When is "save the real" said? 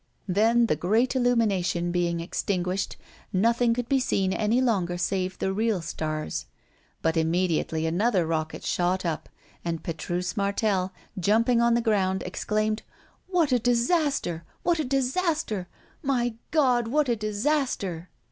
4.97-5.79